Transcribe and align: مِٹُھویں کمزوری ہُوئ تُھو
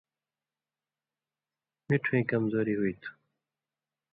مِٹُھویں 1.87 2.25
کمزوری 2.31 2.73
ہُوئ 2.79 2.93
تُھو 3.01 3.11